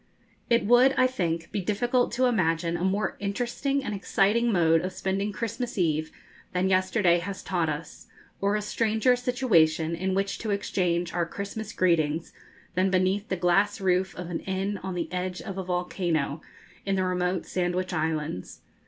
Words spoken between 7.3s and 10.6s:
taught us, or a stranger situation in which to